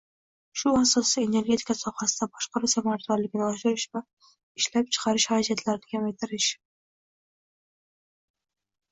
[0.59, 4.01] shu asosda energetika sohasida boshqaruv samaradorligini oshirish va
[4.63, 6.49] ishlab chiqarish xarajatlarini kamaytirish